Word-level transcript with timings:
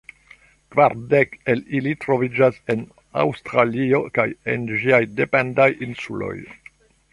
Kvar 0.75 0.93
dek 1.11 1.35
el 1.53 1.61
ili 1.79 1.93
troviĝas 2.05 2.57
en 2.75 2.81
Aŭstralio 3.25 4.01
kaj 4.19 4.27
en 4.55 4.67
ĝiaj 4.83 5.03
dependaj 5.23 5.71
insuloj. 5.89 6.35